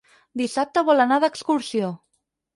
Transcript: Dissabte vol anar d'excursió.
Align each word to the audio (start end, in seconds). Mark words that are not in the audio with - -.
Dissabte 0.41 0.83
vol 0.87 1.03
anar 1.05 1.21
d'excursió. 1.25 1.93